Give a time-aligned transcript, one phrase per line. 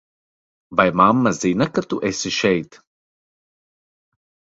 [0.77, 2.71] Vai mamma zina, ka tu esi šeit?